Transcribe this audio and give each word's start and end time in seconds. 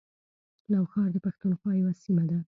نوښار 0.71 1.09
د 1.13 1.17
پښتونخوا 1.25 1.71
یوه 1.79 1.93
سیمه 2.03 2.23
ده 2.29 2.39